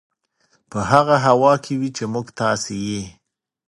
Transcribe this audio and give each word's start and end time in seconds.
په 0.71 0.79
هغه 0.91 1.15
هوا 1.27 1.53
کې 1.63 1.73
وي 1.79 1.89
چې 1.97 2.03
موږ 2.13 2.27
تاسې 2.39 2.75
یې 2.87 3.01